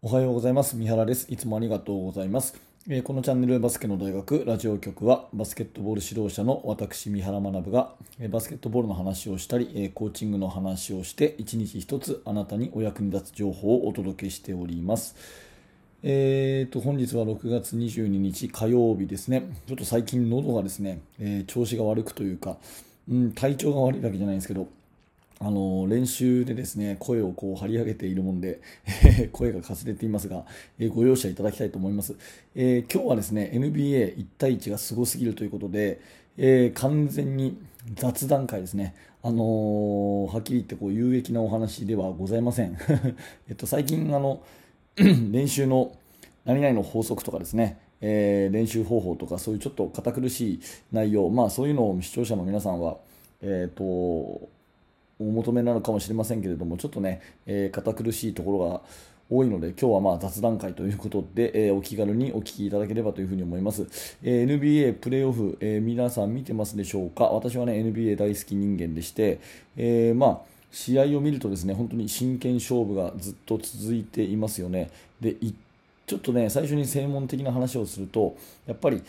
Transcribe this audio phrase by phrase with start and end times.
[0.00, 0.76] おはようございます。
[0.76, 1.26] 三原です。
[1.28, 2.54] いつもありがとうございます。
[2.88, 15.16] えー、このチャンネルバスケの大学ラジオ局はバスケットボール指導者の私三原学が、えー、バスケットボールの話をしたり、えー、コーチングの話をして一日一つあなたにお役に立つ情報をお届けしております。
[16.04, 19.50] えーと、本日は6月22日火曜日ですね。
[19.66, 22.56] ちょっと最近喉がですね、え調子が悪くというか、
[23.10, 24.68] うん、体調が悪いわけじゃないんですけど、
[25.40, 28.60] あの練習でですね声をこう張り上げているもんで
[29.32, 30.44] 声がかすれていますが、
[30.78, 32.14] えご容赦いただきたいと思います、
[32.56, 36.00] えー、今日はですね NBA1 対1がすごすぎるということで、
[36.36, 37.56] え、完全に
[37.94, 42.76] 雑談会ですね、あの、はっきり言ってこう有益なお話ではございません、
[43.48, 44.42] えっと、最近あの
[44.96, 45.92] 練習の
[46.44, 50.60] 何々の法則とかですねえ、練習方法とかそういうちょっと堅苦しい
[50.92, 52.96] 内容、まあ、そういうのを視聴者の皆さんは、
[53.40, 54.57] えーと
[55.18, 58.80] お求めなのかもしれませんけれども、ちょっとね、えー、堅苦しいところが
[59.30, 63.86] 多いので、今日はまあ雑談会ということで、えー、お気軽にお聞きいただければというふうに思います。
[64.22, 67.24] えー、NBA プレーオフ、えー、皆さん見てますでしょうか？
[67.24, 69.40] 私はね、NBA 大好き人間でして、
[69.76, 74.90] えまあ、試合を見るとですね、本当に真剣勝負がずっと続いていますよね。
[75.20, 75.36] で、
[76.06, 79.02] ちょっとね、最初に専門的な話をすると、やっぱり、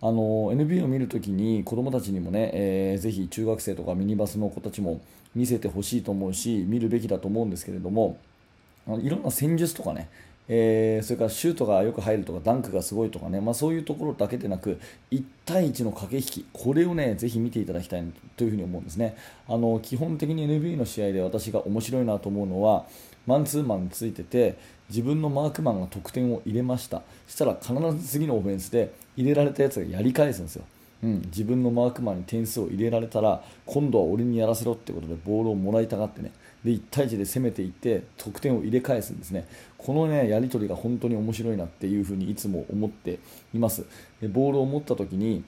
[0.00, 5.00] あの NBA を見るときに子供たちにもね、えー、ぜひ中学生とかミニバスの子たちも
[5.34, 8.18] 見せてほしいと思うし見るべきだと思うんですけれども
[9.02, 10.08] いろんな戦術とかね、
[10.48, 16.46] えー、それからシュートがよく入るとかダンクがすごいとかね、まあ、そういうところだけでなく1対1の駆け引き。
[16.52, 18.04] これをねぜひ見ていただきたい
[18.36, 19.16] というふに思うんですね。
[19.46, 22.86] あの基本的に NBA の試合で私が面白いなと思うのは
[23.26, 24.56] マンツーマンについてて
[24.88, 27.02] 自分のマークマンが得点を入れました。
[27.26, 30.64] したら必ず次のオフェンスで入れられたやつがやり返すんですよ、
[31.02, 36.32] うん、自分のマークマンに点数を入れられたら今度は俺にやらせろってことでボールをもらいたがってね。
[36.64, 39.46] で1対1で攻めていって得点を入れ返すんですね。
[39.76, 43.18] このねやり取りが本当に面白いなっていうふにいつも思って
[43.54, 43.84] います。
[44.20, 45.44] でボールを持った時に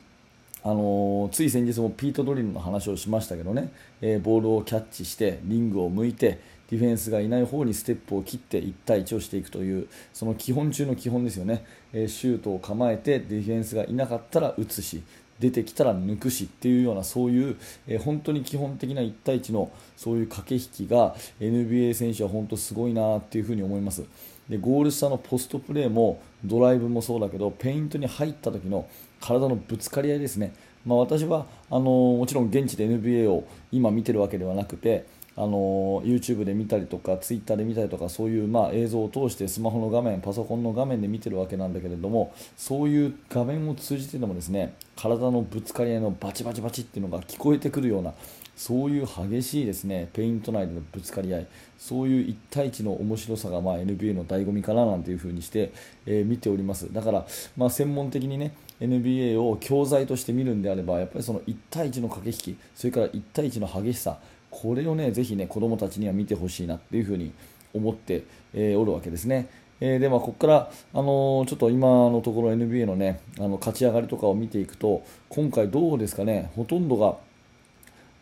[0.63, 3.73] あのー、つい先日もピート・ドリルの話をしましたけどね、
[4.03, 6.39] えー、ボールをキャッチしてリングを向いて
[6.69, 15.03] ディフェンスがいない方にステップを切って1対1をしていくというその基本中の基本ですよね、えー、シュートを構えてディフェンスがいなかったら打つし
[15.41, 17.57] 出てきたら抜くしっていうようなそういう、
[17.89, 24.05] えー、本当に基本的な1対1のそういう駆け引きが NBA 選手は本当すごいなっていうふに思います。
[24.49, 28.89] でゴール下のポストプレーもドライブもそうだけどペイントに入った時の
[29.21, 30.53] 体のぶつかり合いですね、
[30.85, 35.07] まあ、私はあのー、もちろん現地で NBA を今見てるわけではなくて
[35.41, 48.13] あの YouTube で見たりとか Twitter で見たりとかそういう、まあ、映像を通してスマホの画面パソコンの画面で見てるわけなんだけれどもそういう画面を通じてでもですね体のぶつかり合いのバチバチバチっていうのが聞こえてくるような
[48.55, 51.47] そういう激しいですねペイント内でのぶつかり合い
[51.79, 55.73] そういう1対1の面白さがまあ NBA の醍醐味かななんていう風にして、
[56.05, 56.93] えー、見ております。
[56.93, 57.27] だから、
[57.57, 64.19] まあ、専門的にね NBA を教材として見るんであればやっぱりその1対1の駆け引きそれから1対1の激しさ
[64.51, 67.33] これをねぜひね子供たちには見てほしいなっていうふうに
[67.73, 69.49] 思って、えー、おるわけですね。
[69.81, 77.17] えー、でまあ、ここから、あのー、ちょっと今のところ NBA のねあの勝ち上がりとかを見ていくと今回どうですかねほとんどが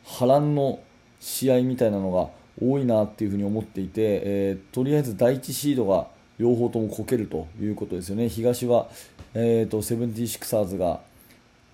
[0.05, 0.78] 波乱の
[1.19, 2.28] 試合みたいなのが
[2.65, 6.06] 多いなっていうふに思っていて、えー、とりあえず第1シードが
[6.39, 8.89] 両方ともこけるということですよね東は、
[9.34, 11.00] えーと、とセブンティシクサーズが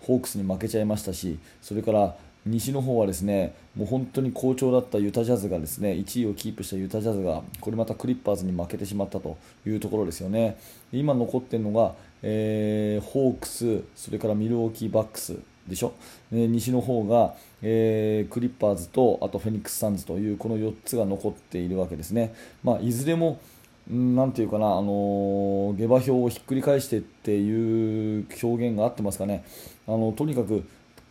[0.00, 10.58] ホークスに負けちゃいましたしそれから西の方はですねもう本当に好調だったユタジャズがですね1位をキープしたユタジャズがこれまたクリッパーズに負けてしまったというところですよね。
[10.92, 15.94] 今残っているのが、えー、ホークスそれからミルウォーキーバックスでしょ、
[16.30, 23.40] ね、西の方が、えー、クリッパーズとあとフェニックス・サンズというこの4つが残っているわけですね、まあ、いずれも
[23.88, 29.44] なんていうかな、あの下馬評をひっくり返してっていう表現があってますかね、
[29.86, 30.64] あのとにかく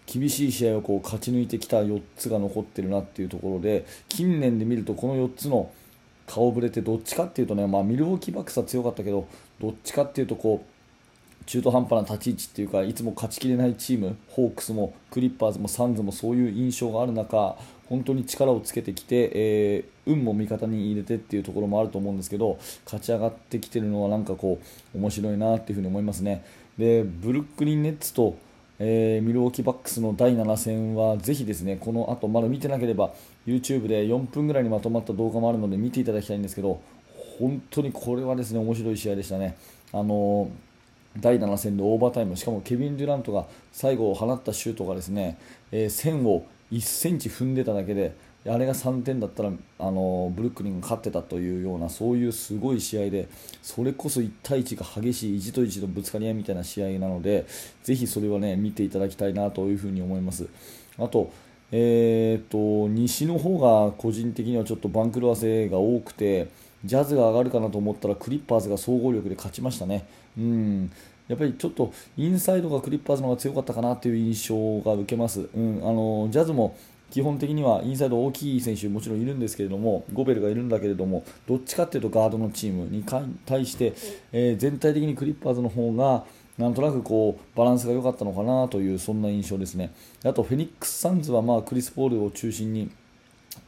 [0.06, 5.72] 厳しい試合をこう勝ち抜いてきた4つが残ってるなっていうところで近年で見るとこの4つの
[6.28, 9.28] 顔ぶれってどっちかっていうとね、まあ、ミルウォーキーバックスは強かったけど
[9.60, 10.74] どっちかっていうとこう
[11.46, 17.58] 中途半端な立ち位置っていうかいつも勝ちきれないチームホークスもクリッパーズもサンズもそういう印象がある中
[17.90, 24.60] 本当に力をつけてきて、えー、運も味方に入れてっていうところもあると思うんですけど勝ち上がってきてるのはなんかこ
[24.96, 26.46] う面白いなっていうふに思いますね。
[26.78, 28.36] でブルックリン・ネッツと
[28.86, 33.14] えー、ミルウォーキーバックスの第7戦はぜひですねこの後まだ見てなければ
[33.48, 36.82] YouTube で4分ぐらいにまとまった動画もあるので見ていただきたいんですけど
[37.40, 39.58] 本当にこれはですね面白い試合でしたね。
[39.92, 40.50] あの、
[41.20, 45.38] 第7戦でオーバータイムしかもケビン・デュラントが最後放ったシュートがですね、
[45.72, 48.16] えー、線を1センチ踏んでただけで
[48.46, 53.30] あれが3点だったらあのブルックリンが勝ってたというようなそういうすごい試合で
[53.62, 57.46] それこそ1対1が激しい1と1のぶつかり合いみたいな試合なので
[57.84, 60.48] ぜひそれはね見ていただきたいなというふに思います。
[60.98, 61.32] あと
[61.76, 66.50] えーと、西の方が個人的にはちょっと番狂わせが多くて
[66.86, 70.06] ジャズが上がるかなと思ったらクリッパーズが総合力で勝ちましたね。
[70.38, 70.92] うん
[71.28, 76.76] やっぱりちょっとインサイドがクリッパーズの方が強かったかなという印象が受けます、うん、あのジャズも
[77.14, 83.04] 基本的にはインサイド大きい選手もちろんいるんですけれどもゴベルがいるんだけれどもどっちかというとガードのチームに
[83.46, 83.94] 対して、
[84.32, 86.24] えー、全体的にクリッパーズの方が
[86.58, 89.94] なんとなくこうバランスが良かったのかなというそんな印象ですね。
[90.24, 92.90] あとフェニックス・サンズはまあクリス・ポールを中心に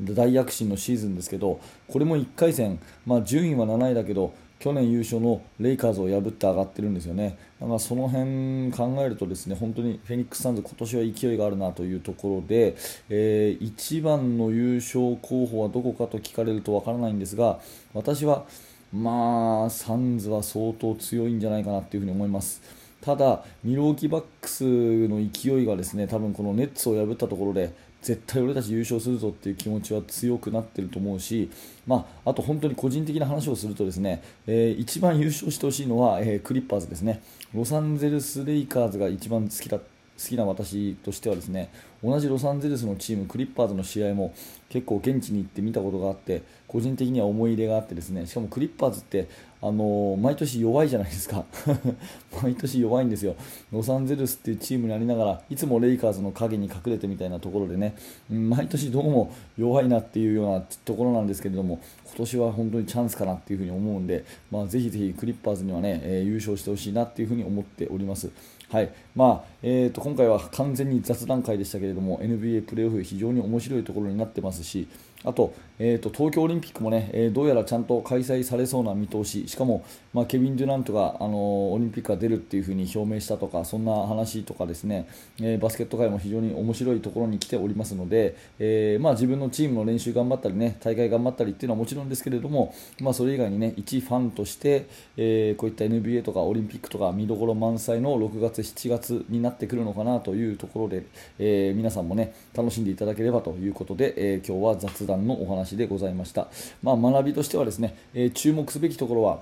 [0.01, 4.33] 大躍進のシーズンですけどこれも1回戦、まあ、順位は7位だけど
[4.65, 12.75] 去年優勝のレイカーズを破って上がってるんですよね、だからその辺考えるとですね本当にフェニックス・サンズ今年は勢いがあるなというところで、
[13.07, 17.59] えー、一番の優勝候補はどこかと聞かれるとわからないんですが
[17.93, 18.45] 私は
[18.91, 22.63] まあサンズは相当強いんじゃないかなというふに思います。
[23.01, 24.63] ただ、ミローキバックス
[25.07, 27.71] の勢いがですね多分このネッツを破ったところで
[28.05, 31.49] 絶対俺たち優勝するぞっていう気持ちは強くなってると思うし、
[31.87, 37.23] まあ、あと本当に個人的な話をするとですね、えー、一番優勝してほしいのは、えー、クリッパーズですね。
[37.55, 39.83] ロサンゼルス・レイカーズが一番好きだ好
[40.17, 41.71] きな私としてはですね
[42.05, 44.33] 同じロサンゼルスのチームクリッパーズの試合も
[44.69, 49.27] 結構現地に行って見たことがあって個人的には思い入れがあってですねしかもクリッパーズって
[49.61, 51.43] あの毎年弱いじゃないですか。
[52.43, 53.35] 毎年弱いんですよ。
[53.71, 57.95] ロサンゼルスっていうチームにありながらいつもレイカーズの影に隠れてみたいなところでね
[58.29, 68.29] 毎年どうも弱いなっていうようなところなんですけれども今年は本当にチャンスかなっていうふに思うんで、まあ、ぜひぜひクリッパーズにはね、え、優勝してほしいなっていうふに思っております。
[68.69, 68.91] はい。
[69.15, 74.87] まあえーと、今回は完全に雑談会でしたけれども NBA プレーオフ非常に面白いところになってますし
[75.23, 79.47] あと,、えーと、東京オリンピックもね、えー、どうやらちゃんと開催されそうな見通し。
[79.47, 79.83] しかも、
[80.13, 85.07] まあ、ケビン・デュラントが、あのー、オリンピックが出るっていう風に表明したとかそんな話とかですね、
[85.41, 94.87] えー、バスケット界も非常に面白いところに来ておりますので、えまあ、自分のチームの練習頑張ったりね大会頑張ったりっていうのはもちろんですけれども、まあ、それ以外にね一ファンとして、
[95.17, 101.05] えこういった NBA とかオリンピックとか見どころ満載の6月7月になってくるのかなというところで、
[101.39, 106.47] え皆さんもね楽しんでいただければということで、え今日は雑談のお話でございました、
[106.83, 109.39] まあ、学びとしてはですね、えー、注目すべきところは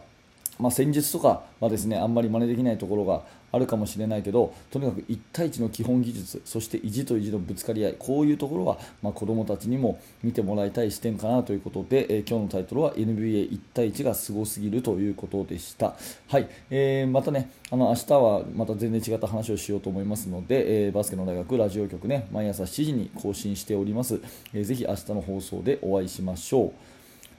[0.60, 3.24] まあ、戦術とかはですねあんまり真似できないところが
[3.54, 15.96] あるかもしれないけどとにかく1対1の基本技術そして意地と意地のぶつかり合いこういうところは、まあ、子どもたちにも見てもらいたい視点かなということで、えー、今日のタイトルは NBA1 対1がすごすぎるということでした、
[16.28, 16.50] はい。
[16.72, 24.20] えー、またねあの明日はまた全然違った話をしようと思いますので、えー、バスケの大学ラジオ局ね毎朝7時に更新しております、
[24.54, 26.94] えー、ぜひ明日の放送でお会いしましょう。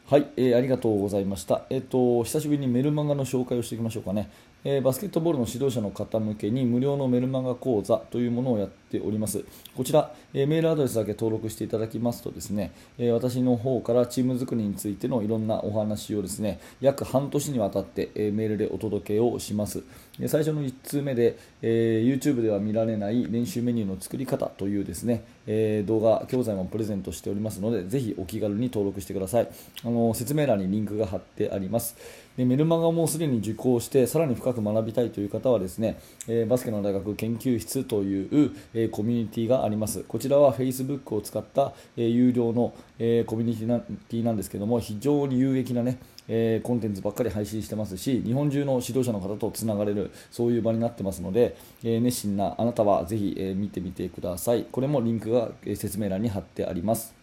[0.06, 1.62] はい、えー、ありがとうございました。
[1.70, 4.28] えっ、ー、と、久しぶりにメルマガの紹介をしていきましょうかね。
[4.66, 9.44] えー、バスケットボールの指導者の方向けに無料のメルマガ講座というものをやっております。
[9.76, 19.82] こちら、えー、メールアドレスだけ登録していただきますとですね、えー、私の方からチーム作りについてのいろんなお話をですね、約半年にわたって、えメールでお届けをします。
[20.26, 29.48] 最初の1通目で、え YouTube では見られない練習メニューの作り方というですね、え動画、教材もプレゼントしておりますので、ぜひお気軽に登録してください。
[29.84, 31.96] あの説明欄にリンクが貼ってあります。
[32.36, 40.04] でメルマガもすでに受講してさらに深く学びたいという方はですね、え、バスケの大学研究室という、え、コミュニティがあります。
[40.06, 54.66] こちらは Facebook を使った、え、有料の、えコミュニティなんですけども非常に有益なねえコンテンツばっかり配信してますし日本中の指導者の方とつながれるそういう場になってますので、え熱心なあなたはぜひ、え見てみてください。
[54.70, 57.14] これもリンクが、え説明欄に貼ってあります。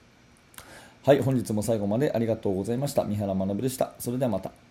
[1.03, 3.03] はい本日も最後までありがとうございました。
[3.03, 3.93] 三原学でした。
[3.97, 4.70] それではまた。